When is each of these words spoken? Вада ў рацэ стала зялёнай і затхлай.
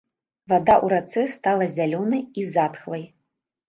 Вада 0.53 0.75
ў 0.85 0.95
рацэ 0.95 1.21
стала 1.35 1.71
зялёнай 1.79 2.21
і 2.39 2.51
затхлай. 2.59 3.11